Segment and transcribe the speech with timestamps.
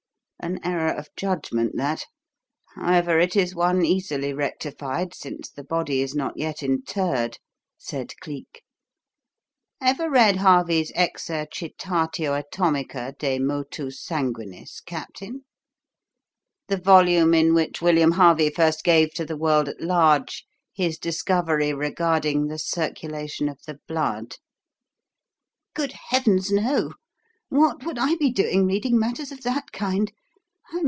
[0.43, 2.07] "An error of judgment that;
[2.73, 7.37] however, it is one easily rectified, since the body is not yet interred,"
[7.77, 8.63] said Cleek.
[9.79, 15.45] "Ever read Harvey's 'Exercitatio Anatomica de Motu Sanguinis,' Captain?
[16.69, 20.43] the volume in which William Harvey first gave to the world at large
[20.73, 24.37] his discovery regarding the circulation of the blood."
[25.75, 26.93] "Good heavens, no!
[27.49, 30.11] What would I be doing reading matters of that kind?